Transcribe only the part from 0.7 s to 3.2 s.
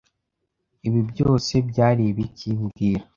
Ibi byose byari ibiki mbwira